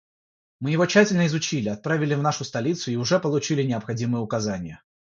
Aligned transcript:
Мы 0.59 0.71
его 0.71 0.87
тщательно 0.87 1.27
изучили, 1.27 1.69
отправили 1.69 2.15
в 2.15 2.23
нашу 2.23 2.43
столицу 2.43 2.89
и 2.89 2.95
уже 2.95 3.19
получили 3.19 3.61
необходимые 3.61 4.23
указания. 4.23 4.81